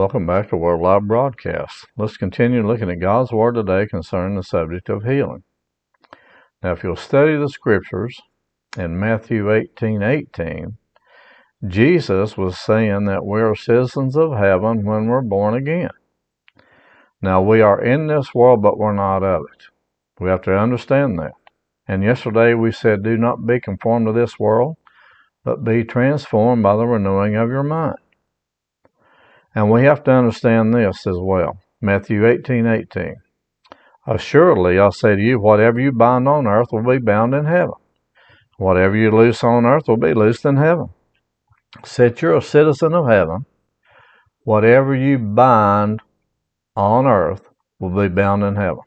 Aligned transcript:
Welcome 0.00 0.24
back 0.24 0.48
to 0.48 0.56
Word 0.56 0.80
Alive 0.80 1.02
Broadcast. 1.02 1.86
Let's 1.94 2.16
continue 2.16 2.66
looking 2.66 2.90
at 2.90 3.00
God's 3.00 3.32
Word 3.32 3.56
today 3.56 3.86
concerning 3.86 4.34
the 4.34 4.42
subject 4.42 4.88
of 4.88 5.04
healing. 5.04 5.42
Now, 6.62 6.72
if 6.72 6.82
you'll 6.82 6.96
study 6.96 7.36
the 7.36 7.50
scriptures 7.50 8.18
in 8.78 8.98
Matthew 8.98 9.52
18 9.52 10.02
18, 10.02 10.78
Jesus 11.68 12.38
was 12.38 12.56
saying 12.56 13.04
that 13.04 13.26
we 13.26 13.42
are 13.42 13.54
citizens 13.54 14.16
of 14.16 14.38
heaven 14.38 14.86
when 14.86 15.04
we're 15.04 15.20
born 15.20 15.52
again. 15.52 15.90
Now, 17.20 17.42
we 17.42 17.60
are 17.60 17.84
in 17.84 18.06
this 18.06 18.34
world, 18.34 18.62
but 18.62 18.78
we're 18.78 18.94
not 18.94 19.22
of 19.22 19.42
it. 19.52 19.64
We 20.18 20.30
have 20.30 20.40
to 20.44 20.58
understand 20.58 21.18
that. 21.18 21.32
And 21.86 22.02
yesterday 22.02 22.54
we 22.54 22.72
said, 22.72 23.02
Do 23.02 23.18
not 23.18 23.46
be 23.46 23.60
conformed 23.60 24.06
to 24.06 24.14
this 24.14 24.38
world, 24.38 24.78
but 25.44 25.62
be 25.62 25.84
transformed 25.84 26.62
by 26.62 26.76
the 26.76 26.86
renewing 26.86 27.36
of 27.36 27.50
your 27.50 27.64
mind. 27.64 27.98
And 29.54 29.70
we 29.70 29.82
have 29.84 30.04
to 30.04 30.12
understand 30.12 30.72
this 30.72 31.06
as 31.06 31.16
well. 31.18 31.58
Matthew 31.80 32.26
18 32.26 32.66
18. 32.66 33.16
Assuredly, 34.06 34.78
I 34.78 34.90
say 34.90 35.16
to 35.16 35.22
you, 35.22 35.40
whatever 35.40 35.80
you 35.80 35.92
bind 35.92 36.28
on 36.28 36.46
earth 36.46 36.68
will 36.72 36.82
be 36.82 36.98
bound 36.98 37.34
in 37.34 37.44
heaven. 37.44 37.74
Whatever 38.58 38.96
you 38.96 39.10
loose 39.10 39.42
on 39.42 39.64
earth 39.64 39.88
will 39.88 39.96
be 39.96 40.14
loosed 40.14 40.44
in 40.44 40.56
heaven. 40.56 40.88
Since 41.84 42.20
you're 42.20 42.36
a 42.36 42.42
citizen 42.42 42.94
of 42.94 43.08
heaven, 43.08 43.46
whatever 44.42 44.94
you 44.94 45.18
bind 45.18 46.00
on 46.76 47.06
earth 47.06 47.48
will 47.78 47.90
be 47.90 48.08
bound 48.08 48.42
in 48.42 48.56
heaven. 48.56 48.80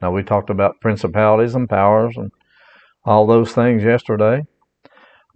Now, 0.00 0.12
we 0.12 0.22
talked 0.22 0.50
about 0.50 0.80
principalities 0.80 1.54
and 1.54 1.68
powers 1.68 2.16
and 2.16 2.30
all 3.04 3.26
those 3.26 3.52
things 3.52 3.82
yesterday 3.82 4.42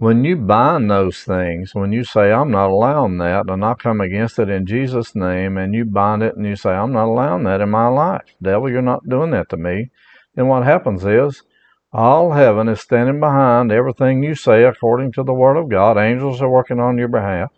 when 0.02 0.24
you 0.24 0.34
bind 0.34 0.90
those 0.90 1.18
things, 1.22 1.76
when 1.76 1.92
you 1.92 2.02
say, 2.02 2.32
I'm 2.32 2.50
not 2.50 2.70
allowing 2.70 3.18
that, 3.18 3.48
and 3.48 3.64
I 3.64 3.74
come 3.74 4.00
against 4.00 4.36
it 4.40 4.50
in 4.50 4.66
Jesus' 4.66 5.14
name, 5.14 5.56
and 5.56 5.72
you 5.72 5.84
bind 5.84 6.24
it 6.24 6.34
and 6.34 6.44
you 6.44 6.56
say, 6.56 6.70
I'm 6.70 6.92
not 6.92 7.04
allowing 7.04 7.44
that 7.44 7.60
in 7.60 7.70
my 7.70 7.86
life, 7.86 8.34
devil, 8.42 8.68
you're 8.68 8.82
not 8.82 9.08
doing 9.08 9.30
that 9.30 9.48
to 9.50 9.56
me, 9.56 9.90
then 10.34 10.48
what 10.48 10.64
happens 10.64 11.04
is 11.04 11.44
all 11.92 12.32
heaven 12.32 12.66
is 12.66 12.80
standing 12.80 13.20
behind 13.20 13.70
everything 13.70 14.24
you 14.24 14.34
say 14.34 14.64
according 14.64 15.12
to 15.12 15.22
the 15.22 15.32
Word 15.32 15.56
of 15.56 15.70
God. 15.70 15.96
Angels 15.96 16.42
are 16.42 16.50
working 16.50 16.80
on 16.80 16.98
your 16.98 17.06
behalf, 17.06 17.52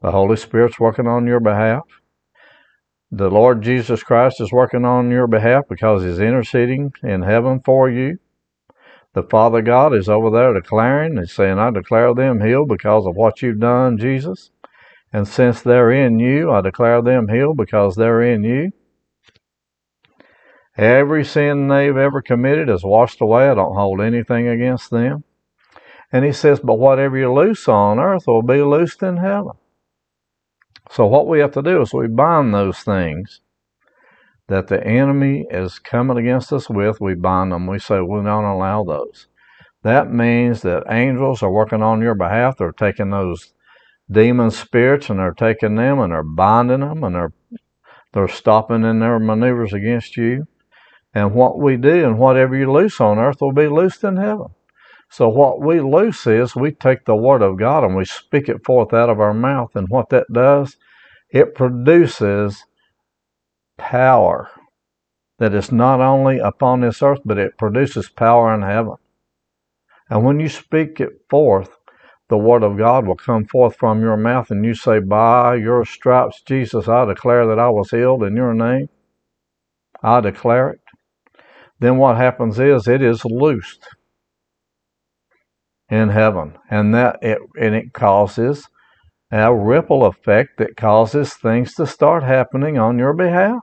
the 0.00 0.12
Holy 0.12 0.38
Spirit's 0.38 0.80
working 0.80 1.06
on 1.06 1.26
your 1.26 1.40
behalf. 1.40 1.82
The 3.10 3.28
Lord 3.28 3.60
Jesus 3.60 4.02
Christ 4.02 4.40
is 4.40 4.52
working 4.52 4.86
on 4.86 5.10
your 5.10 5.26
behalf 5.26 5.64
because 5.68 6.02
He's 6.02 6.18
interceding 6.18 6.94
in 7.02 7.20
heaven 7.20 7.60
for 7.62 7.90
you. 7.90 8.20
The 9.16 9.22
Father 9.22 9.62
God 9.62 9.94
is 9.94 10.10
over 10.10 10.28
there 10.28 10.52
declaring, 10.52 11.16
He's 11.16 11.32
saying, 11.32 11.58
I 11.58 11.70
declare 11.70 12.12
them 12.12 12.42
healed 12.42 12.68
because 12.68 13.06
of 13.06 13.16
what 13.16 13.40
you've 13.40 13.58
done, 13.58 13.96
Jesus. 13.96 14.50
And 15.10 15.26
since 15.26 15.62
they're 15.62 15.90
in 15.90 16.18
you, 16.18 16.50
I 16.50 16.60
declare 16.60 17.00
them 17.00 17.28
healed 17.28 17.56
because 17.56 17.96
they're 17.96 18.20
in 18.20 18.44
you. 18.44 18.72
Every 20.76 21.24
sin 21.24 21.68
they've 21.68 21.96
ever 21.96 22.20
committed 22.20 22.68
is 22.68 22.84
washed 22.84 23.22
away. 23.22 23.48
I 23.48 23.54
don't 23.54 23.74
hold 23.74 24.02
anything 24.02 24.48
against 24.48 24.90
them. 24.90 25.24
And 26.12 26.22
he 26.22 26.32
says, 26.32 26.60
But 26.60 26.78
whatever 26.78 27.16
you 27.16 27.32
loose 27.32 27.68
on 27.68 27.98
earth 27.98 28.24
will 28.26 28.42
be 28.42 28.60
loosed 28.60 29.02
in 29.02 29.16
heaven. 29.16 29.52
So 30.90 31.06
what 31.06 31.26
we 31.26 31.38
have 31.38 31.52
to 31.52 31.62
do 31.62 31.80
is 31.80 31.94
we 31.94 32.06
bind 32.06 32.52
those 32.52 32.80
things 32.80 33.40
that 34.48 34.68
the 34.68 34.84
enemy 34.84 35.46
is 35.50 35.78
coming 35.78 36.18
against 36.18 36.52
us 36.52 36.70
with, 36.70 37.00
we 37.00 37.14
bind 37.14 37.52
them. 37.52 37.66
We 37.66 37.78
say 37.78 38.00
we 38.00 38.22
don't 38.22 38.44
allow 38.44 38.84
those. 38.84 39.26
That 39.82 40.12
means 40.12 40.62
that 40.62 40.84
angels 40.90 41.42
are 41.42 41.50
working 41.50 41.82
on 41.82 42.00
your 42.00 42.14
behalf. 42.14 42.58
They're 42.58 42.72
taking 42.72 43.10
those 43.10 43.52
demon 44.10 44.50
spirits 44.50 45.10
and 45.10 45.18
they're 45.18 45.32
taking 45.32 45.76
them 45.76 45.98
and 45.98 46.12
they're 46.12 46.22
binding 46.22 46.80
them 46.80 47.02
and 47.04 47.14
they're 47.14 47.32
they're 48.12 48.28
stopping 48.28 48.84
in 48.84 49.00
their 49.00 49.18
maneuvers 49.18 49.74
against 49.74 50.16
you. 50.16 50.46
And 51.12 51.34
what 51.34 51.58
we 51.58 51.76
do 51.76 52.04
and 52.06 52.18
whatever 52.18 52.56
you 52.56 52.72
loose 52.72 53.00
on 53.00 53.18
earth 53.18 53.40
will 53.40 53.52
be 53.52 53.68
loosed 53.68 54.04
in 54.04 54.16
heaven. 54.16 54.48
So 55.10 55.28
what 55.28 55.60
we 55.60 55.80
loose 55.80 56.26
is 56.26 56.56
we 56.56 56.72
take 56.72 57.04
the 57.04 57.16
word 57.16 57.42
of 57.42 57.58
God 57.58 57.84
and 57.84 57.94
we 57.94 58.04
speak 58.04 58.48
it 58.48 58.64
forth 58.64 58.92
out 58.92 59.10
of 59.10 59.20
our 59.20 59.34
mouth. 59.34 59.70
And 59.74 59.88
what 59.88 60.08
that 60.10 60.26
does, 60.32 60.76
it 61.30 61.54
produces 61.54 62.64
power 63.76 64.50
that 65.38 65.54
is 65.54 65.72
not 65.72 66.00
only 66.00 66.38
upon 66.38 66.80
this 66.80 67.02
earth, 67.02 67.20
but 67.24 67.38
it 67.38 67.58
produces 67.58 68.08
power 68.08 68.54
in 68.54 68.62
heaven. 68.62 68.96
And 70.08 70.24
when 70.24 70.40
you 70.40 70.48
speak 70.48 71.00
it 71.00 71.22
forth, 71.28 71.70
the 72.28 72.38
word 72.38 72.62
of 72.62 72.78
God 72.78 73.06
will 73.06 73.16
come 73.16 73.44
forth 73.46 73.76
from 73.76 74.00
your 74.00 74.16
mouth, 74.16 74.50
and 74.50 74.64
you 74.64 74.74
say, 74.74 74.98
By 74.98 75.56
your 75.56 75.84
stripes, 75.84 76.42
Jesus, 76.42 76.88
I 76.88 77.04
declare 77.04 77.46
that 77.46 77.58
I 77.58 77.68
was 77.70 77.90
healed 77.90 78.24
in 78.24 78.36
your 78.36 78.54
name. 78.54 78.88
I 80.02 80.20
declare 80.20 80.70
it. 80.70 80.80
Then 81.78 81.98
what 81.98 82.16
happens 82.16 82.58
is 82.58 82.88
it 82.88 83.02
is 83.02 83.24
loosed 83.24 83.86
in 85.88 86.08
heaven, 86.08 86.58
and 86.70 86.94
that 86.94 87.18
it 87.22 87.38
and 87.60 87.74
it 87.74 87.92
causes 87.92 88.68
a 89.30 89.54
ripple 89.54 90.04
effect 90.04 90.58
that 90.58 90.76
causes 90.76 91.34
things 91.34 91.74
to 91.74 91.86
start 91.86 92.22
happening 92.22 92.78
on 92.78 92.98
your 92.98 93.12
behalf. 93.12 93.62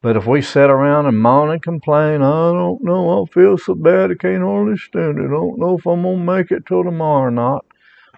But 0.00 0.16
if 0.16 0.26
we 0.26 0.42
sit 0.42 0.68
around 0.68 1.06
and 1.06 1.20
moan 1.20 1.50
and 1.50 1.62
complain, 1.62 2.22
I 2.22 2.50
don't 2.50 2.82
know, 2.82 3.22
I 3.22 3.32
feel 3.32 3.56
so 3.56 3.74
bad, 3.76 4.10
I 4.10 4.14
can't 4.14 4.42
understand 4.42 5.18
it, 5.18 5.26
I 5.26 5.30
don't 5.30 5.58
know 5.58 5.78
if 5.78 5.86
I'm 5.86 6.02
going 6.02 6.18
to 6.18 6.24
make 6.24 6.50
it 6.50 6.66
till 6.66 6.82
tomorrow 6.82 7.28
or 7.28 7.30
not, 7.30 7.64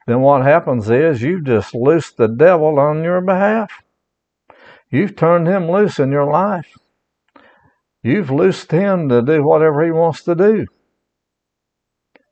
then 0.06 0.21
what 0.21 0.43
happens 0.43 0.89
is 0.89 1.21
you've 1.21 1.45
just 1.45 1.75
loosed 1.75 2.16
the 2.16 2.28
devil 2.28 2.78
on 2.78 3.05
your 3.05 3.21
behalf. 3.21 3.71
You've 4.91 5.16
turned 5.16 5.47
him 5.47 5.71
loose 5.71 5.99
in 5.99 6.11
your 6.11 6.31
life. 6.31 6.72
You've 8.03 8.31
loosed 8.31 8.71
him 8.71 9.09
to 9.11 9.21
do 9.21 9.43
whatever 9.43 9.84
he 9.84 9.91
wants 9.91 10.22
to 10.25 10.34
do. 10.34 10.66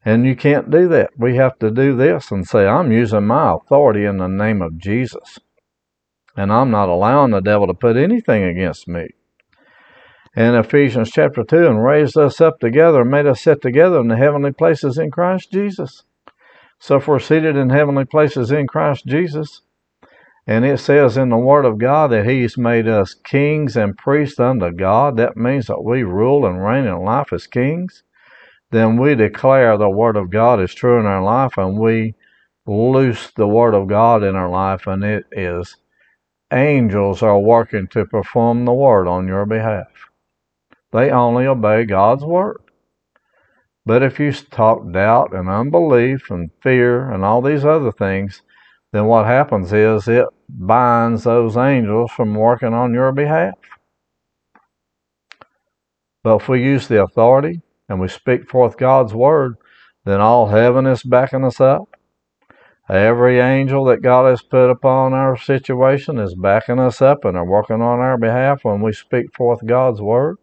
And 0.05 0.27
you 0.27 0.35
can't 0.35 0.71
do 0.71 0.89
that. 0.89 1.11
We 1.17 1.37
have 1.37 1.59
to 1.61 1.71
do 1.71 1.97
this 1.97 2.31
and 2.31 2.47
say, 2.47 2.67
I'm 2.67 2.91
using 2.91 3.27
my 3.27 3.55
authority 3.55 4.05
in 4.05 4.17
the 4.17 4.27
name 4.27 4.61
of 4.61 4.79
Jesus. 4.79 5.39
And 6.37 6.53
I'm 6.53 6.71
not 6.71 6.89
allowing 6.89 7.31
the 7.31 7.41
devil 7.41 7.69
to 7.69 7.75
put 7.75 7.97
anything 7.97 8.43
against 8.43 8.89
me. 8.89 9.09
In 10.35 10.55
Ephesians 10.55 11.11
chapter 11.13 11.45
2, 11.45 11.67
and 11.67 11.85
raised 11.85 12.17
us 12.17 12.41
up 12.41 12.59
together 12.59 13.05
made 13.05 13.27
us 13.27 13.43
sit 13.43 13.61
together 13.61 14.01
in 14.01 14.09
the 14.09 14.17
heavenly 14.17 14.53
places 14.53 14.99
in 14.99 15.11
Christ 15.11 15.53
Jesus. 15.53 16.05
So 16.81 16.97
if 16.97 17.07
we're 17.07 17.19
seated 17.19 17.55
in 17.55 17.71
heavenly 17.71 18.07
places 18.07 18.51
in 18.51 18.67
Christ 18.67 19.05
Jesus, 19.07 19.61
and 20.47 20.65
it 20.65 20.81
says 20.81 21.17
in 21.17 21.29
the 21.29 21.37
Word 21.37 21.65
of 21.65 21.79
God 21.79 22.11
that 22.11 22.27
He's 22.27 22.59
made 22.59 22.89
us 22.89 23.15
kings 23.15 23.77
and 23.77 23.97
priests 23.97 24.41
unto 24.41 24.73
God, 24.73 25.17
that 25.19 25.37
means 25.37 25.67
that 25.67 25.84
we 25.84 26.03
rule 26.03 26.45
and 26.47 26.65
reign 26.65 26.87
in 26.87 27.05
life 27.05 27.33
as 27.33 27.47
kings 27.47 28.03
then 28.72 28.97
we 28.97 29.15
declare 29.15 29.77
the 29.77 29.91
Word 29.91 30.16
of 30.16 30.30
God 30.30 30.60
is 30.60 30.74
true 30.74 30.98
in 30.98 31.07
our 31.07 31.22
life 31.22 31.59
and 31.59 31.78
we 31.78 32.15
loose 32.66 33.30
the 33.36 33.47
Word 33.47 33.74
of 33.74 33.86
God 33.86 34.22
in 34.22 34.34
our 34.34 34.48
life, 34.48 34.86
and 34.86 35.04
it 35.04 35.24
is 35.33 35.77
angels 36.53 37.22
are 37.22 37.39
working 37.39 37.86
to 37.89 38.07
perform 38.07 38.65
the 38.65 38.72
Word 38.72 39.07
on 39.07 39.27
your 39.27 39.47
behalf. 39.47 39.89
They 40.92 41.10
only 41.10 41.47
obey 41.47 41.84
God's 41.84 42.24
Word. 42.24 42.63
But 43.84 44.03
if 44.03 44.21
you 44.21 44.33
talk 44.33 44.91
doubt 44.92 45.34
and 45.34 45.48
unbelief 45.48 46.30
and 46.30 46.51
fear 46.63 47.10
and 47.10 47.24
all 47.24 47.42
these 47.42 47.65
other 47.65 47.92
things, 47.92 48.42
then 48.92 49.07
what 49.07 49.27
happens 49.27 49.72
is 49.72 50.07
it 50.07 50.27
binds 50.48 51.24
those 51.24 51.57
angels 51.57 52.10
from 52.13 52.34
working 52.34 52.74
on 52.74 52.95
your 52.95 53.10
behalf. 53.13 53.54
But 56.22 56.36
if 56.36 56.48
we 56.48 56.63
use 56.63 56.86
the 56.86 57.03
authority 57.03 57.60
and 57.92 58.00
we 58.00 58.09
speak 58.09 58.48
forth 58.48 58.78
God's 58.78 59.12
word, 59.12 59.56
then 60.06 60.18
all 60.18 60.47
heaven 60.47 60.86
is 60.86 61.03
backing 61.03 61.44
us 61.44 61.60
up. 61.60 61.94
Every 62.89 63.39
angel 63.39 63.84
that 63.84 64.00
God 64.00 64.30
has 64.30 64.41
put 64.41 64.71
upon 64.71 65.12
our 65.12 65.36
situation 65.36 66.18
is 66.18 66.34
backing 66.34 66.78
us 66.78 67.03
up 67.03 67.27
and 67.27 67.36
are 67.36 67.44
working 67.44 67.83
on 67.83 68.00
our 68.00 68.16
behalf 68.16 68.65
when 68.65 68.80
we 68.80 68.94
speak 68.94 69.27
forth 69.36 69.66
God's 69.66 70.00
word. 70.00 70.36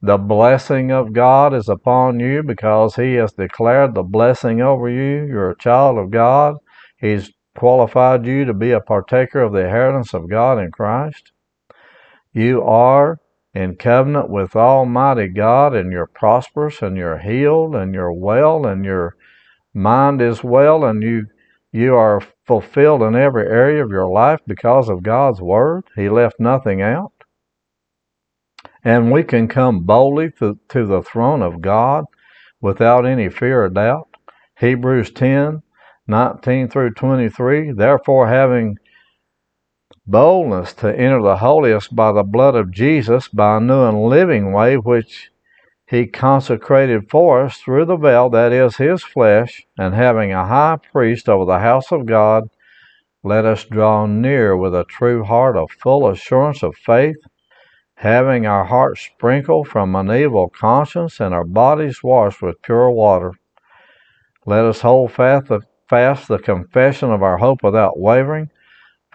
The 0.00 0.16
blessing 0.16 0.90
of 0.90 1.12
God 1.12 1.52
is 1.52 1.68
upon 1.68 2.20
you 2.20 2.42
because 2.42 2.96
He 2.96 3.14
has 3.16 3.34
declared 3.34 3.94
the 3.94 4.02
blessing 4.02 4.62
over 4.62 4.88
you. 4.88 5.26
You're 5.26 5.50
a 5.50 5.58
child 5.58 5.98
of 5.98 6.10
God. 6.10 6.56
He's 6.98 7.32
qualified 7.54 8.24
you 8.24 8.46
to 8.46 8.54
be 8.54 8.70
a 8.70 8.80
partaker 8.80 9.42
of 9.42 9.52
the 9.52 9.60
inheritance 9.60 10.14
of 10.14 10.30
God 10.30 10.58
in 10.58 10.70
Christ. 10.70 11.32
You 12.32 12.62
are 12.62 13.18
in 13.56 13.74
covenant 13.74 14.28
with 14.28 14.54
Almighty 14.54 15.28
God, 15.28 15.74
and 15.74 15.90
you're 15.90 16.06
prosperous, 16.06 16.82
and 16.82 16.94
you're 16.94 17.18
healed, 17.18 17.74
and 17.74 17.94
you're 17.94 18.12
well, 18.12 18.66
and 18.66 18.84
your 18.84 19.16
mind 19.72 20.20
is 20.20 20.44
well, 20.44 20.84
and 20.84 21.02
you 21.02 21.26
you 21.72 21.94
are 21.94 22.20
fulfilled 22.46 23.02
in 23.02 23.14
every 23.16 23.46
area 23.46 23.82
of 23.82 23.90
your 23.90 24.10
life 24.10 24.40
because 24.46 24.90
of 24.90 25.02
God's 25.02 25.40
word. 25.40 25.84
He 25.94 26.08
left 26.08 26.38
nothing 26.38 26.80
out. 26.80 27.12
And 28.84 29.10
we 29.10 29.24
can 29.24 29.48
come 29.48 29.80
boldly 29.80 30.30
to, 30.38 30.58
to 30.68 30.86
the 30.86 31.02
throne 31.02 31.42
of 31.42 31.60
God 31.60 32.04
without 32.60 33.04
any 33.04 33.28
fear 33.28 33.64
or 33.64 33.68
doubt. 33.68 34.08
Hebrews 34.58 35.10
10 35.12 35.62
19 36.06 36.68
through 36.68 36.94
23. 36.94 37.72
Therefore, 37.72 38.28
having 38.28 38.76
boldness 40.06 40.72
to 40.74 40.88
enter 40.88 41.20
the 41.20 41.36
holiest 41.36 41.94
by 41.94 42.12
the 42.12 42.22
blood 42.22 42.54
of 42.54 42.70
Jesus, 42.70 43.28
by 43.28 43.56
a 43.56 43.60
new 43.60 43.84
and 43.84 44.04
living 44.04 44.52
way 44.52 44.76
which 44.76 45.30
he 45.88 46.06
consecrated 46.06 47.08
for 47.10 47.44
us 47.44 47.58
through 47.58 47.84
the 47.84 47.96
veil, 47.96 48.28
that 48.30 48.52
is, 48.52 48.76
his 48.76 49.02
flesh, 49.02 49.66
and 49.78 49.94
having 49.94 50.32
a 50.32 50.46
high 50.46 50.78
priest 50.92 51.28
over 51.28 51.44
the 51.44 51.60
house 51.60 51.92
of 51.92 52.06
God, 52.06 52.48
let 53.22 53.44
us 53.44 53.64
draw 53.64 54.06
near 54.06 54.56
with 54.56 54.74
a 54.74 54.84
true 54.84 55.24
heart 55.24 55.56
of 55.56 55.70
full 55.82 56.08
assurance 56.08 56.62
of 56.62 56.76
faith, 56.76 57.16
having 57.96 58.46
our 58.46 58.64
hearts 58.64 59.00
sprinkled 59.00 59.68
from 59.68 59.96
an 59.96 60.10
evil 60.10 60.48
conscience 60.48 61.18
and 61.18 61.34
our 61.34 61.44
bodies 61.44 62.02
washed 62.02 62.42
with 62.42 62.62
pure 62.62 62.90
water. 62.90 63.32
Let 64.44 64.64
us 64.64 64.80
hold 64.80 65.12
fast 65.12 65.48
the, 65.48 65.60
fast 65.88 66.28
the 66.28 66.38
confession 66.38 67.10
of 67.10 67.22
our 67.22 67.38
hope 67.38 67.62
without 67.62 67.98
wavering, 67.98 68.50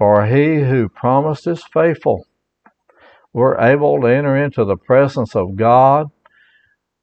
for 0.02 0.26
he 0.26 0.62
who 0.62 0.90
promised 0.90 1.46
is 1.46 1.64
faithful. 1.72 2.26
We're 3.34 3.60
able 3.60 4.02
to 4.02 4.08
enter 4.08 4.36
into 4.36 4.66
the 4.66 4.76
presence 4.76 5.36
of 5.36 5.56
God 5.56 6.08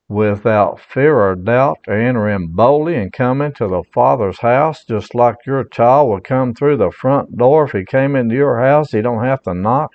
without 0.09 0.81
fear 0.81 1.17
or 1.17 1.37
doubt 1.37 1.79
to 1.85 1.93
enter 1.93 2.29
in 2.29 2.49
boldly 2.49 2.97
and 2.97 3.13
come 3.13 3.41
into 3.41 3.69
the 3.69 3.85
Father's 3.95 4.41
house, 4.41 4.85
just 4.85 5.15
like 5.15 5.37
your 5.47 5.63
child 5.63 6.09
would 6.09 6.25
come 6.25 6.55
through 6.55 6.79
the 6.79 6.91
front 6.91 7.39
door. 7.39 7.67
If 7.67 7.71
he 7.71 7.85
came 7.85 8.17
into 8.17 8.35
your 8.35 8.59
house, 8.59 8.91
he 8.91 9.01
don't 9.01 9.23
have 9.23 9.43
to 9.43 9.55
knock. 9.55 9.93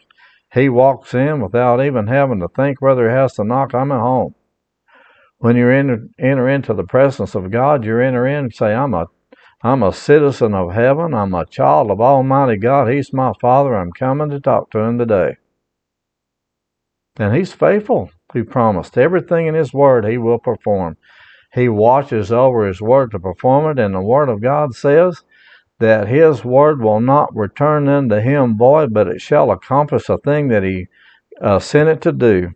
He 0.54 0.70
walks 0.70 1.14
in 1.14 1.42
without 1.42 1.84
even 1.84 2.08
having 2.08 2.40
to 2.40 2.48
think 2.48 2.82
whether 2.82 3.10
he 3.10 3.14
has 3.14 3.34
to 3.34 3.44
knock. 3.44 3.76
I'm 3.76 3.92
at 3.92 4.00
home. 4.00 4.34
When 5.40 5.58
you 5.58 5.68
enter, 5.68 6.08
enter 6.18 6.48
into 6.48 6.74
the 6.74 6.86
presence 6.86 7.36
of 7.36 7.52
God, 7.52 7.84
you 7.84 8.00
enter 8.00 8.26
in 8.26 8.46
and 8.46 8.54
say, 8.54 8.74
I'm 8.74 8.94
a 8.94 9.08
I'm 9.66 9.82
a 9.82 9.94
citizen 9.94 10.54
of 10.54 10.74
heaven. 10.74 11.14
I'm 11.14 11.34
a 11.34 11.46
child 11.46 11.90
of 11.90 12.02
Almighty 12.02 12.58
God. 12.58 12.90
He's 12.90 13.14
my 13.14 13.32
Father. 13.40 13.76
I'm 13.76 13.94
coming 13.94 14.30
to 14.32 14.42
talk 14.42 14.70
to 14.72 14.80
him 14.80 14.98
today. 14.98 15.38
And 17.18 17.34
he's 17.34 17.54
faithful. 17.54 18.12
He 18.34 18.44
promised 18.44 18.98
everything 18.98 19.48
in 19.48 19.56
his 19.56 19.74
word 19.74 20.06
he 20.06 20.18
will 20.18 20.40
perform. 20.40 20.98
He 21.54 21.70
watches 21.70 22.30
over 22.30 22.68
his 22.68 22.82
word 22.82 23.12
to 23.12 23.20
perform 23.20 23.72
it, 23.72 23.82
and 23.82 23.96
the 23.96 24.02
word 24.02 24.28
of 24.28 24.42
God 24.42 24.76
says 24.76 25.24
that 25.80 26.10
his 26.10 26.44
word 26.44 26.82
will 26.82 27.00
not 27.00 27.34
return 27.34 27.88
unto 27.88 28.16
him 28.16 28.58
void, 28.58 28.94
but 28.94 29.08
it 29.08 29.22
shall 29.22 29.50
accomplish 29.50 30.10
a 30.10 30.18
thing 30.18 30.50
that 30.50 30.64
he 30.64 30.88
uh, 31.42 31.60
sent 31.60 31.88
it 31.88 32.02
to 32.02 32.12
do. 32.12 32.50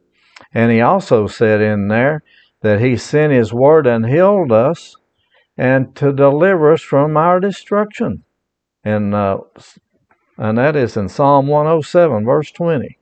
And 0.53 0.71
he 0.71 0.81
also 0.81 1.27
said 1.27 1.61
in 1.61 1.87
there 1.87 2.23
that 2.63 2.81
he 2.81 2.97
sent 2.97 3.31
his 3.31 3.53
word 3.53 3.87
and 3.87 4.05
healed 4.05 4.51
us 4.51 4.95
and 5.57 5.95
to 5.95 6.13
deliver 6.13 6.71
us 6.73 6.81
from 6.81 7.17
our 7.17 7.39
destruction. 7.39 8.23
And, 8.83 9.15
uh, 9.15 9.39
and 10.37 10.57
that 10.57 10.75
is 10.75 10.95
in 10.95 11.09
Psalm 11.09 11.47
107, 11.47 12.25
verse 12.25 12.51
20. 12.51 12.97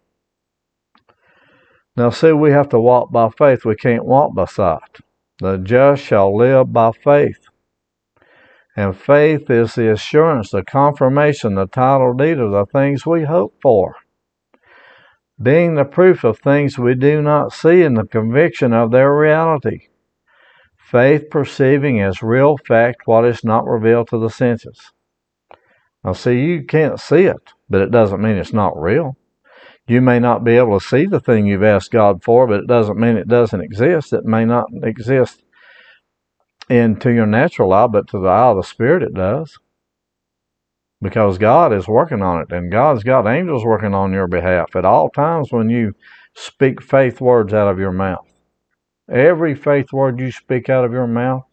Now, 1.98 2.10
see, 2.10 2.32
we 2.32 2.52
have 2.52 2.70
to 2.70 2.80
walk 2.80 3.12
by 3.12 3.30
faith. 3.30 3.66
We 3.66 3.76
can't 3.76 4.06
walk 4.06 4.34
by 4.34 4.46
sight. 4.46 5.00
The 5.40 5.58
just 5.58 6.04
shall 6.04 6.36
live 6.36 6.72
by 6.72 6.92
faith. 6.92 7.40
And 8.76 8.98
faith 8.98 9.50
is 9.50 9.76
the 9.76 9.92
assurance, 9.92 10.52
the 10.52 10.64
confirmation, 10.64 11.56
the 11.56 11.68
title 11.68 12.14
deed 12.14 12.40
of 12.40 12.52
the 12.52 12.66
things 12.66 13.06
we 13.06 13.24
hope 13.24 13.56
for, 13.62 13.96
being 15.42 15.76
the 15.76 15.86
proof 15.86 16.26
of 16.26 16.40
things 16.40 16.78
we 16.78 16.94
do 16.94 17.22
not 17.22 17.54
see 17.54 17.84
and 17.84 17.96
the 17.96 18.06
conviction 18.06 18.74
of 18.74 18.92
their 18.92 19.16
reality. 19.16 19.88
Faith 20.92 21.32
perceiving 21.32 22.00
as 22.00 22.22
real 22.22 22.58
fact 22.58 23.08
what 23.08 23.26
is 23.26 23.44
not 23.44 23.66
revealed 23.66 24.08
to 24.08 24.20
the 24.20 24.30
senses. 24.30 24.92
Now, 26.04 26.14
see, 26.14 26.40
you 26.40 26.64
can't 26.64 27.00
see 27.00 27.24
it, 27.24 27.54
but 27.68 27.82
it 27.82 27.90
doesn't 27.90 28.22
mean 28.22 28.38
it's 28.38 28.54
not 28.54 28.80
real. 28.80 29.18
You 29.88 30.00
may 30.02 30.20
not 30.20 30.44
be 30.44 30.58
able 30.58 30.80
to 30.80 30.86
see 30.86 31.08
the 31.08 31.20
thing 31.20 31.48
you've 31.48 31.64
asked 31.64 31.92
God 31.92 32.24
for, 32.24 32.46
but 32.46 32.60
it 32.60 32.68
doesn't 32.68 33.00
mean 33.00 33.18
it 33.18 33.28
doesn't 33.28 33.62
exist. 33.62 34.14
It 34.14 34.26
may 34.26 34.46
not 34.46 34.68
exist 34.84 35.44
into 36.70 37.10
your 37.10 37.26
natural 37.26 37.74
eye, 37.74 37.88
but 37.88 38.08
to 38.10 38.20
the 38.20 38.28
eye 38.28 38.52
of 38.52 38.58
the 38.58 38.64
Spirit 38.64 39.02
it 39.02 39.16
does. 39.16 39.58
Because 41.02 41.40
God 41.40 41.74
is 41.74 41.88
working 41.88 42.22
on 42.22 42.42
it, 42.42 42.52
and 42.52 42.72
God's 42.72 43.04
got 43.04 43.28
angels 43.28 43.66
working 43.66 43.96
on 43.96 44.14
your 44.14 44.28
behalf 44.28 44.76
at 44.76 44.86
all 44.86 45.10
times 45.10 45.52
when 45.52 45.70
you 45.70 45.94
speak 46.36 46.84
faith 46.84 47.20
words 47.20 47.56
out 47.56 47.68
of 47.68 47.80
your 47.80 47.92
mouth. 47.92 48.28
Every 49.10 49.56
faith 49.56 49.94
word 49.94 50.20
you 50.20 50.32
speak 50.32 50.70
out 50.70 50.86
of 50.86 50.92
your 50.92 51.08
mouth, 51.08 51.44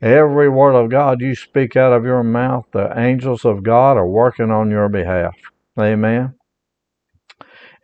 every 0.00 0.48
word 0.48 0.74
of 0.74 0.90
God 0.90 1.20
you 1.20 1.34
speak 1.34 1.76
out 1.76 1.92
of 1.92 2.04
your 2.04 2.22
mouth, 2.22 2.66
the 2.72 2.92
angels 2.98 3.44
of 3.44 3.62
God 3.62 3.96
are 3.96 4.06
working 4.06 4.50
on 4.50 4.70
your 4.70 4.88
behalf. 4.88 5.34
Amen. 5.78 6.34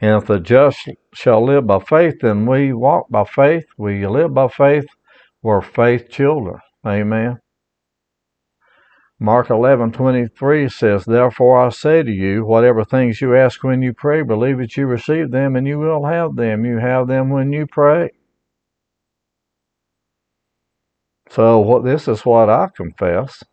And 0.01 0.23
if 0.23 0.27
the 0.27 0.39
just 0.39 0.89
shall 1.13 1.45
live 1.45 1.67
by 1.67 1.81
faith, 1.81 2.21
then 2.21 2.47
we 2.47 2.73
walk 2.73 3.09
by 3.11 3.25
faith. 3.25 3.65
We 3.77 4.07
live 4.07 4.35
by 4.35 4.49
faith. 4.49 4.87
We're 5.43 5.63
faith 5.63 6.09
children. 6.11 6.59
Amen. 6.87 7.41
Mark 9.19 9.49
11:23 9.49 10.69
says, 10.69 11.05
"Therefore 11.05 11.67
I 11.67 11.71
say 11.71 12.05
to 12.05 12.11
you, 12.11 12.45
whatever 12.45 12.85
things 12.85 13.21
you 13.21 13.35
ask 13.35 13.65
when 13.65 13.83
you 13.83 13.93
pray, 13.93 14.23
believe 14.23 14.59
that 14.59 14.77
you 14.77 14.87
receive 14.87 15.33
them, 15.33 15.57
and 15.57 15.67
you 15.67 15.81
will 15.81 16.05
have 16.05 16.37
them. 16.37 16.65
You 16.65 16.79
have 16.79 17.09
them 17.09 17.31
when 17.31 17.53
you 17.53 17.67
pray." 17.67 18.11
So 21.31 21.59
what 21.59 21.85
this 21.85 22.09
is 22.09 22.25
what 22.25 22.49
I 22.49 22.69
confess 22.75 23.45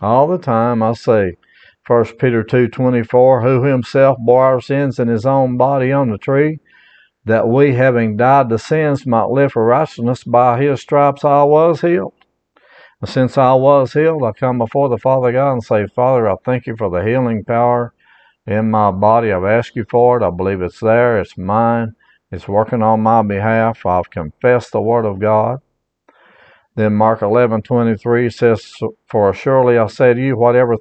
all 0.00 0.26
the 0.26 0.38
time. 0.38 0.82
I 0.82 0.92
say, 0.92 1.34
First 1.82 2.18
Peter 2.18 2.42
2:24, 2.42 3.42
who 3.42 3.62
himself 3.62 4.18
bore 4.18 4.44
our 4.44 4.60
sins 4.60 4.98
in 4.98 5.08
his 5.08 5.26
own 5.26 5.56
body 5.56 5.92
on 5.92 6.10
the 6.10 6.18
tree, 6.18 6.58
that 7.24 7.48
we 7.48 7.74
having 7.74 8.16
died 8.16 8.48
to 8.48 8.58
sins 8.58 9.06
might 9.06 9.28
live 9.28 9.52
for 9.52 9.64
righteousness, 9.64 10.24
by 10.24 10.60
his 10.60 10.80
stripes 10.80 11.24
I 11.24 11.42
was 11.42 11.80
healed. 11.80 12.14
And 13.00 13.10
since 13.10 13.36
I 13.36 13.52
was 13.54 13.92
healed, 13.92 14.22
I 14.24 14.32
come 14.32 14.58
before 14.58 14.88
the 14.88 14.98
Father 14.98 15.32
God 15.32 15.52
and 15.52 15.62
say, 15.62 15.86
Father, 15.86 16.30
I 16.30 16.36
thank 16.44 16.66
you 16.66 16.76
for 16.76 16.90
the 16.90 17.04
healing 17.04 17.44
power 17.44 17.92
in 18.46 18.70
my 18.70 18.90
body. 18.90 19.32
I've 19.32 19.44
asked 19.44 19.76
you 19.76 19.84
for 19.88 20.18
it. 20.18 20.26
I 20.26 20.30
believe 20.30 20.62
it's 20.62 20.80
there. 20.80 21.20
It's 21.20 21.36
mine. 21.36 21.94
It's 22.30 22.48
working 22.48 22.82
on 22.82 23.00
my 23.02 23.22
behalf. 23.22 23.84
I've 23.84 24.10
confessed 24.10 24.72
the 24.72 24.80
word 24.80 25.04
of 25.04 25.18
God. 25.18 25.58
Then 26.76 26.94
Mark 26.94 27.20
11:23 27.20 28.30
says, 28.30 28.72
"For 29.08 29.32
surely 29.32 29.76
I 29.78 29.86
say 29.88 30.14
to 30.14 30.20
you, 30.20 30.36
whatever 30.36 30.76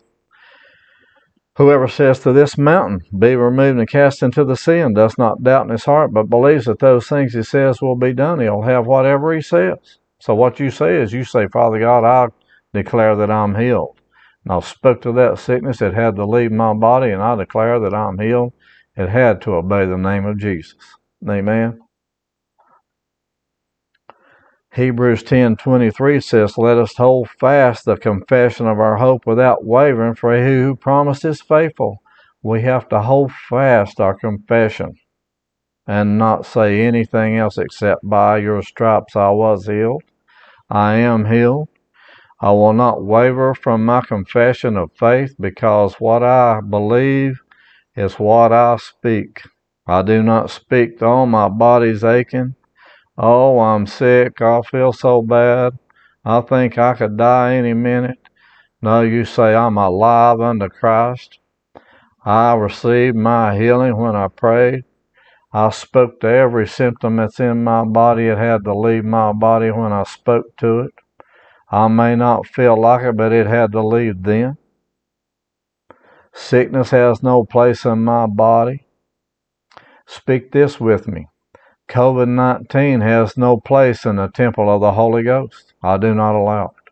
Whoever 1.58 1.88
says 1.88 2.20
to 2.20 2.34
this 2.34 2.58
mountain, 2.58 3.00
Be 3.18 3.34
removed 3.38 3.80
and 3.80 3.88
cast 3.88 4.22
into 4.22 4.44
the 4.44 4.58
sea, 4.58 4.80
and 4.80 4.94
does 4.94 5.18
not 5.18 5.42
doubt 5.42 5.66
in 5.66 5.72
his 5.72 5.86
heart, 5.86 6.12
but 6.12 6.30
believes 6.30 6.66
that 6.66 6.80
those 6.80 7.08
things 7.08 7.34
he 7.34 7.44
says 7.44 7.82
will 7.82 7.96
be 7.96 8.12
done, 8.12 8.42
he'll 8.42 8.64
have 8.64 8.86
whatever 8.86 9.34
he 9.34 9.42
says. 9.42 9.78
So 10.20 10.36
what 10.36 10.60
you 10.60 10.70
say 10.70 11.02
is 11.02 11.14
you 11.14 11.24
say, 11.24 11.48
Father 11.48 11.80
God, 11.80 12.04
I 12.04 12.28
declare 12.74 13.16
that 13.16 13.32
I'm 13.32 13.56
healed. 13.56 14.02
And 14.44 14.52
I 14.52 14.60
spoke 14.60 15.02
to 15.04 15.14
that 15.14 15.40
sickness, 15.40 15.82
it 15.82 15.94
had 15.94 16.18
to 16.18 16.26
leave 16.26 16.52
my 16.52 16.74
body, 16.74 17.12
and 17.12 17.22
I 17.22 17.36
declare 17.36 17.80
that 17.80 17.94
I'm 17.94 18.20
healed. 18.20 18.52
It 18.98 19.08
had 19.08 19.42
to 19.44 19.56
obey 19.56 19.86
the 19.86 19.98
name 19.98 20.26
of 20.26 20.38
Jesus. 20.38 20.76
Amen. 21.28 21.80
Hebrews 24.76 25.24
10:23 25.24 26.20
says, 26.20 26.58
"Let 26.58 26.78
us 26.78 26.98
hold 26.98 27.30
fast 27.30 27.86
the 27.86 27.96
confession 27.96 28.68
of 28.68 28.78
our 28.78 28.98
hope 28.98 29.26
without 29.26 29.64
wavering, 29.64 30.16
for 30.16 30.36
he 30.36 30.44
who 30.44 30.76
promised 30.76 31.24
is 31.24 31.42
faithful." 31.42 32.00
We 32.44 32.64
have 32.64 32.90
to 32.90 33.00
hold 33.00 33.32
fast 33.32 34.02
our 34.02 34.14
confession 34.14 34.96
and 35.88 36.18
not 36.18 36.46
say 36.46 36.82
anything 36.82 37.38
else 37.38 37.58
except 37.58 38.02
by 38.04 38.40
your 38.40 38.62
stripes 38.62 39.16
I 39.16 39.30
was 39.30 39.66
healed. 39.66 40.04
I 40.70 40.96
am 40.96 41.24
healed. 41.24 41.70
I 42.42 42.52
will 42.52 42.74
not 42.74 43.02
waver 43.02 43.54
from 43.56 43.86
my 43.86 44.02
confession 44.02 44.76
of 44.76 44.92
faith 45.00 45.36
because 45.40 46.02
what 46.02 46.22
I 46.22 46.60
believe 46.60 47.40
is 47.96 48.20
what 48.20 48.52
I 48.52 48.76
speak. 48.76 49.42
I 49.88 50.02
do 50.02 50.22
not 50.22 50.50
speak, 50.50 51.02
oh, 51.02 51.26
my 51.26 51.48
body's 51.48 52.04
aching 52.04 52.56
Oh, 53.18 53.60
I'm 53.60 53.88
sick. 53.88 54.42
I 54.42 54.62
feel 54.62 54.92
so 54.92 55.22
bad. 55.22 55.78
I 56.26 56.42
think 56.42 56.78
I 56.78 56.94
could 56.96 57.18
die 57.18 57.56
any 57.56 57.74
minute. 57.74 58.20
No, 58.82 59.02
you 59.02 59.26
say 59.26 59.56
I'm 59.56 59.78
alive 59.78 60.42
unto 60.42 60.68
Christ. 60.68 61.40
I 62.26 62.56
received 62.56 63.16
my 63.16 63.58
healing 63.58 63.96
when 63.98 64.16
I 64.16 64.28
prayed. 64.28 64.84
I 65.54 65.70
spoke 65.70 66.20
to 66.20 66.28
every 66.28 66.68
symptom 66.68 67.16
that's 67.16 67.40
in 67.40 67.64
my 67.64 67.86
body. 67.86 68.28
It 68.28 68.38
had 68.38 68.66
to 68.66 68.78
leave 68.78 69.06
my 69.06 69.32
body 69.32 69.72
when 69.72 69.94
I 69.94 70.04
spoke 70.04 70.58
to 70.58 70.82
it. 70.82 70.94
I 71.72 71.88
may 71.88 72.16
not 72.16 72.46
feel 72.48 72.80
like 72.80 73.04
it, 73.04 73.16
but 73.16 73.32
it 73.32 73.48
had 73.48 73.72
to 73.72 73.82
leave 73.86 74.24
then. 74.24 74.58
Sickness 76.34 76.90
has 76.90 77.24
no 77.24 77.46
place 77.46 77.86
in 77.86 78.04
my 78.04 78.26
body. 78.26 78.86
Speak 80.06 80.52
this 80.52 80.80
with 80.80 81.08
me. 81.08 81.28
COVID 81.90 82.28
19 82.28 83.02
has 83.02 83.38
no 83.38 83.58
place 83.58 84.06
in 84.06 84.16
the 84.16 84.28
temple 84.28 84.74
of 84.74 84.82
the 84.82 84.94
Holy 84.94 85.24
Ghost. 85.24 85.74
I 85.84 85.98
do 85.98 86.14
not 86.14 86.36
allow 86.36 86.66
it. 86.66 86.86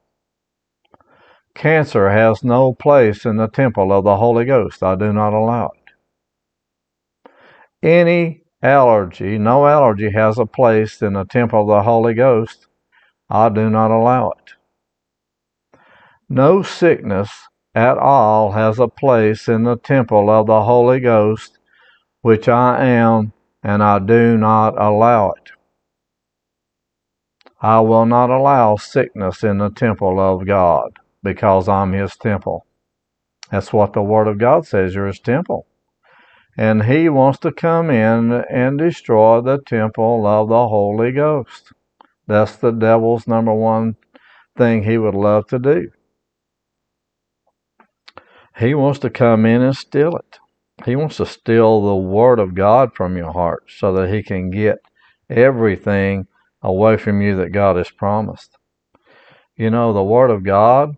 Cancer 1.56 2.10
has 2.10 2.44
no 2.44 2.74
place 2.74 3.26
in 3.26 3.38
the 3.38 3.48
temple 3.48 3.92
of 3.92 4.04
the 4.04 4.18
Holy 4.18 4.46
Ghost. 4.46 4.84
I 4.84 4.96
do 4.96 5.14
not 5.14 5.34
allow 5.34 5.72
it. 5.76 7.32
Any 7.82 8.44
allergy, 8.62 9.38
no 9.38 9.68
allergy 9.68 10.12
has 10.12 10.40
a 10.40 10.46
place 10.46 11.02
in 11.02 11.14
the 11.14 11.26
temple 11.26 11.62
of 11.62 11.68
the 11.68 11.84
Holy 11.84 12.14
Ghost. 12.14 12.68
I 13.30 13.50
do 13.50 13.70
not 13.70 13.92
allow 13.92 14.32
it. 14.32 14.54
No 16.30 16.64
sickness 16.64 17.30
at 17.76 17.98
all 17.98 18.52
has 18.52 18.80
a 18.80 18.88
place 18.88 19.48
in 19.48 19.64
the 19.64 19.78
temple 19.78 20.30
of 20.30 20.48
the 20.48 20.64
Holy 20.64 21.00
Ghost, 21.00 21.60
which 22.22 22.48
I 22.48 22.86
am, 22.86 23.34
and 23.64 23.82
I 23.82 24.00
do 24.00 24.38
not 24.38 24.80
allow 24.82 25.32
it. 25.32 25.52
I 27.62 27.80
will 27.80 28.06
not 28.06 28.30
allow 28.30 28.76
sickness 28.76 29.44
in 29.44 29.60
the 29.60 29.70
temple 29.70 30.20
of 30.20 30.46
God 30.46 31.00
because 31.24 31.70
I'm 31.70 31.94
His 31.94 32.18
temple. 32.18 32.66
That's 33.52 33.72
what 33.72 33.94
the 33.94 34.02
Word 34.02 34.28
of 34.28 34.38
God 34.38 34.68
says. 34.68 34.96
You're 34.96 35.08
His 35.08 35.20
temple. 35.20 35.68
And 36.58 36.84
He 36.84 37.10
wants 37.10 37.40
to 37.40 37.52
come 37.52 37.90
in 37.90 38.34
and 38.50 38.78
destroy 38.78 39.42
the 39.42 39.60
temple 39.60 40.28
of 40.28 40.50
the 40.50 40.68
Holy 40.68 41.12
Ghost. 41.14 41.72
That's 42.28 42.56
the 42.56 42.72
devil's 42.72 43.28
number 43.28 43.54
one 43.54 43.96
thing 44.58 44.84
he 44.84 44.98
would 44.98 45.16
love 45.16 45.48
to 45.48 45.60
do. 45.60 45.92
He 48.58 48.74
wants 48.76 49.00
to 49.00 49.10
come 49.10 49.46
in 49.46 49.62
and 49.62 49.76
steal 49.76 50.16
it. 50.16 50.40
He 50.86 50.96
wants 50.96 51.18
to 51.18 51.26
steal 51.26 51.82
the 51.82 51.96
Word 51.96 52.40
of 52.40 52.56
God 52.56 52.94
from 52.94 53.16
your 53.16 53.32
heart 53.32 53.64
so 53.68 53.94
that 53.94 54.10
He 54.10 54.22
can 54.22 54.50
get 54.50 54.80
everything 55.30 56.28
away 56.62 56.98
from 56.98 57.22
you 57.22 57.36
that 57.38 57.52
God 57.52 57.78
has 57.78 57.90
promised. 57.90 58.58
You 59.56 59.70
know, 59.70 59.94
the 59.94 60.04
Word 60.04 60.30
of 60.30 60.44
God 60.44 60.98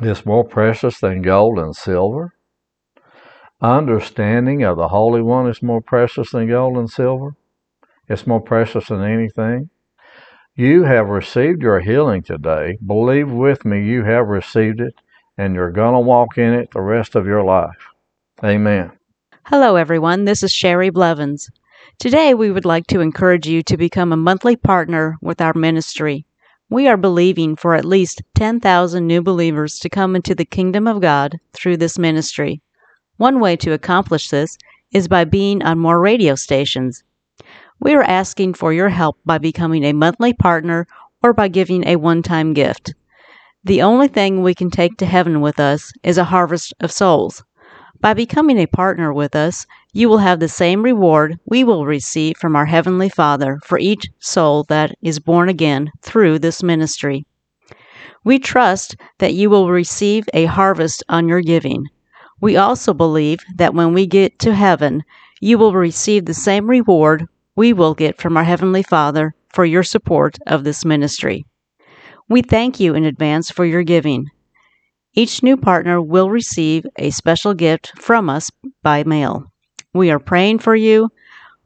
is 0.00 0.24
more 0.24 0.44
precious 0.44 1.00
than 1.00 1.22
gold 1.22 1.58
and 1.58 1.74
silver. 1.74 2.34
Understanding 3.60 4.62
of 4.62 4.76
the 4.76 4.88
Holy 4.88 5.22
One 5.22 5.48
is 5.48 5.62
more 5.62 5.80
precious 5.80 6.30
than 6.30 6.48
gold 6.48 6.76
and 6.76 6.90
silver. 6.90 7.36
It's 8.08 8.26
more 8.26 8.40
precious 8.40 8.88
than 8.88 9.02
anything. 9.02 9.70
You 10.54 10.84
have 10.84 11.08
received 11.08 11.62
your 11.62 11.80
healing 11.80 12.22
today. 12.22 12.78
Believe 12.86 13.30
with 13.30 13.64
me, 13.64 13.84
you 13.84 14.04
have 14.04 14.28
received 14.28 14.80
it 14.80 14.94
and 15.36 15.54
you're 15.54 15.70
going 15.70 15.92
to 15.92 16.00
walk 16.00 16.38
in 16.38 16.54
it 16.54 16.70
the 16.70 16.80
rest 16.80 17.14
of 17.14 17.26
your 17.26 17.44
life. 17.44 17.90
Amen. 18.44 18.92
Hello, 19.46 19.76
everyone. 19.76 20.26
This 20.26 20.42
is 20.42 20.52
Sherry 20.52 20.90
Blevins. 20.90 21.48
Today, 21.98 22.34
we 22.34 22.50
would 22.50 22.66
like 22.66 22.86
to 22.88 23.00
encourage 23.00 23.46
you 23.46 23.62
to 23.62 23.78
become 23.78 24.12
a 24.12 24.16
monthly 24.16 24.56
partner 24.56 25.16
with 25.22 25.40
our 25.40 25.54
ministry. 25.54 26.26
We 26.68 26.86
are 26.86 26.98
believing 26.98 27.56
for 27.56 27.74
at 27.74 27.86
least 27.86 28.20
10,000 28.34 29.06
new 29.06 29.22
believers 29.22 29.78
to 29.78 29.88
come 29.88 30.14
into 30.14 30.34
the 30.34 30.44
kingdom 30.44 30.86
of 30.86 31.00
God 31.00 31.38
through 31.54 31.78
this 31.78 31.98
ministry. 31.98 32.60
One 33.16 33.40
way 33.40 33.56
to 33.56 33.72
accomplish 33.72 34.28
this 34.28 34.58
is 34.92 35.08
by 35.08 35.24
being 35.24 35.62
on 35.62 35.78
more 35.78 35.98
radio 35.98 36.34
stations. 36.34 37.02
We 37.80 37.94
are 37.94 38.02
asking 38.02 38.52
for 38.52 38.70
your 38.70 38.90
help 38.90 39.16
by 39.24 39.38
becoming 39.38 39.82
a 39.84 39.94
monthly 39.94 40.34
partner 40.34 40.86
or 41.22 41.32
by 41.32 41.48
giving 41.48 41.88
a 41.88 41.96
one 41.96 42.22
time 42.22 42.52
gift. 42.52 42.92
The 43.64 43.80
only 43.80 44.08
thing 44.08 44.42
we 44.42 44.54
can 44.54 44.68
take 44.68 44.98
to 44.98 45.06
heaven 45.06 45.40
with 45.40 45.58
us 45.58 45.90
is 46.02 46.18
a 46.18 46.24
harvest 46.24 46.74
of 46.80 46.92
souls. 46.92 47.42
By 48.00 48.14
becoming 48.14 48.58
a 48.58 48.66
partner 48.66 49.12
with 49.12 49.34
us, 49.34 49.66
you 49.92 50.08
will 50.08 50.18
have 50.18 50.38
the 50.38 50.48
same 50.48 50.82
reward 50.82 51.38
we 51.46 51.64
will 51.64 51.86
receive 51.86 52.36
from 52.36 52.54
our 52.54 52.66
Heavenly 52.66 53.08
Father 53.08 53.58
for 53.64 53.78
each 53.78 54.06
soul 54.18 54.64
that 54.64 54.94
is 55.02 55.18
born 55.18 55.48
again 55.48 55.90
through 56.02 56.38
this 56.38 56.62
ministry. 56.62 57.26
We 58.22 58.38
trust 58.38 58.96
that 59.18 59.34
you 59.34 59.48
will 59.48 59.70
receive 59.70 60.28
a 60.34 60.44
harvest 60.44 61.04
on 61.08 61.28
your 61.28 61.40
giving. 61.40 61.86
We 62.40 62.56
also 62.56 62.92
believe 62.92 63.40
that 63.54 63.74
when 63.74 63.94
we 63.94 64.06
get 64.06 64.38
to 64.40 64.54
heaven, 64.54 65.02
you 65.40 65.56
will 65.56 65.72
receive 65.72 66.26
the 66.26 66.34
same 66.34 66.68
reward 66.68 67.26
we 67.54 67.72
will 67.72 67.94
get 67.94 68.20
from 68.20 68.36
our 68.36 68.44
Heavenly 68.44 68.82
Father 68.82 69.34
for 69.54 69.64
your 69.64 69.82
support 69.82 70.36
of 70.46 70.64
this 70.64 70.84
ministry. 70.84 71.46
We 72.28 72.42
thank 72.42 72.78
you 72.78 72.94
in 72.94 73.04
advance 73.04 73.50
for 73.50 73.64
your 73.64 73.82
giving. 73.84 74.26
Each 75.18 75.42
new 75.42 75.56
partner 75.56 75.98
will 75.98 76.28
receive 76.28 76.84
a 76.96 77.08
special 77.08 77.54
gift 77.54 77.90
from 77.98 78.28
us 78.28 78.50
by 78.82 79.02
mail. 79.02 79.50
We 79.94 80.10
are 80.10 80.18
praying 80.18 80.58
for 80.58 80.76
you. 80.76 81.08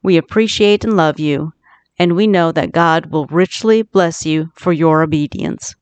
We 0.04 0.16
appreciate 0.16 0.84
and 0.84 0.96
love 0.96 1.18
you, 1.18 1.52
and 1.98 2.14
we 2.14 2.28
know 2.28 2.52
that 2.52 2.70
God 2.70 3.06
will 3.06 3.26
richly 3.26 3.82
bless 3.82 4.24
you 4.24 4.52
for 4.54 4.72
your 4.72 5.02
obedience. 5.02 5.74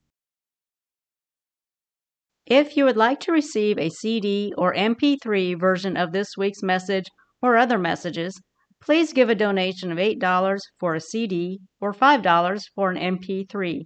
If 2.46 2.74
you 2.74 2.86
would 2.86 2.96
like 2.96 3.20
to 3.20 3.32
receive 3.32 3.78
a 3.78 3.90
CD 3.90 4.54
or 4.56 4.72
MP3 4.74 5.60
version 5.60 5.98
of 5.98 6.12
this 6.12 6.38
week's 6.38 6.62
message 6.62 7.04
or 7.42 7.58
other 7.58 7.76
messages, 7.76 8.40
please 8.80 9.12
give 9.12 9.28
a 9.28 9.34
donation 9.34 9.92
of 9.92 9.98
$8 9.98 10.58
for 10.80 10.94
a 10.94 11.00
CD 11.02 11.60
or 11.82 11.92
$5 11.92 12.62
for 12.74 12.90
an 12.90 12.96
MP3. 12.96 13.82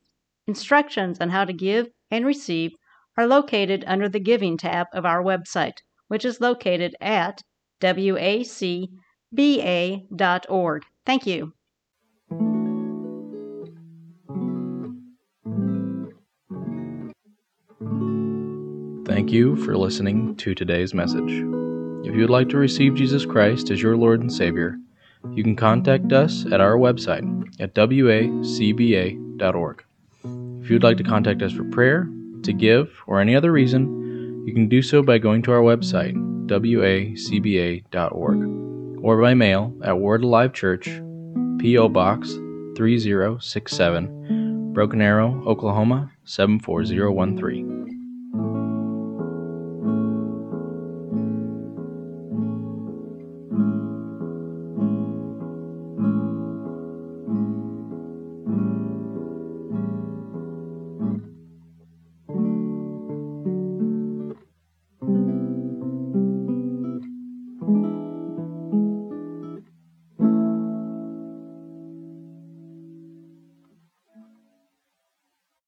Instructions 0.47 1.21
on 1.21 1.31
how 1.31 1.45
to 1.45 1.53
give 1.53 1.89
and 2.13 2.25
receive 2.25 2.71
are 3.17 3.27
located 3.27 3.85
under 3.87 4.09
the 4.09 4.21
Giving 4.21 4.57
tab 4.57 4.87
of 4.93 5.05
our 5.05 5.23
website, 5.23 5.79
which 6.09 6.25
is 6.25 6.41
located 6.41 6.95
at 7.01 7.43
wacba.org. 7.81 8.43
Thank 11.05 11.27
you. 11.27 11.53
Thank 19.05 19.33
you 19.33 19.57
for 19.57 19.77
listening 19.77 20.37
to 20.37 20.55
today's 20.55 20.95
message. 20.95 21.45
If 22.05 22.15
you 22.15 22.23
would 22.23 22.31
like 22.31 22.49
to 22.51 22.57
receive 22.57 22.95
Jesus 22.95 23.27
Christ 23.27 23.71
as 23.71 23.83
your 23.83 23.97
Lord 23.97 24.21
and 24.21 24.33
Savior, 24.33 24.79
you 25.33 25.45
can 25.45 25.55
contact 25.55 26.13
us 26.13 26.47
at 26.47 26.61
our 26.61 26.77
website 26.77 27.23
at 27.61 27.75
wacba.org. 27.75 29.15
If 30.25 30.71
you 30.71 30.75
would 30.75 30.83
like 30.83 30.97
to 30.97 31.05
contact 31.05 31.43
us 31.43 31.53
for 31.53 31.65
prayer, 31.65 32.09
to 32.45 32.53
give, 32.53 32.91
or 33.07 33.21
any 33.21 33.35
other 33.37 33.53
reason, 33.53 34.45
you 34.47 34.53
can 34.53 34.69
do 34.69 34.83
so 34.83 35.03
by 35.03 35.19
going 35.19 35.43
to 35.43 35.53
our 35.53 35.61
website, 35.61 36.15
wacba.org, 36.47 37.85
or 39.05 39.21
by 39.21 39.35
mail 39.35 39.73
at 39.85 39.99
Word 39.99 40.25
Alive 40.25 40.53
Church, 40.53 40.87
P.O. 41.59 41.89
Box 41.89 42.33
3067, 42.77 44.73
Broken 44.73 45.01
Arrow, 45.01 45.43
Oklahoma 45.47 46.11
74013. 46.25 48.02